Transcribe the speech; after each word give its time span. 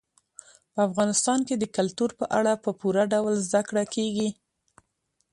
په 0.73 0.79
افغانستان 0.89 1.39
کې 1.47 1.55
د 1.57 1.63
کلتور 1.77 2.09
په 2.19 2.25
اړه 2.39 2.53
په 2.63 2.69
پوره 2.79 3.03
ډول 3.13 3.33
زده 3.47 3.61
کړه 3.69 3.83
کېږي. 3.95 4.29